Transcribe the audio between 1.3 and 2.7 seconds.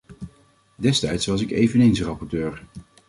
ik eveneens rapporteur.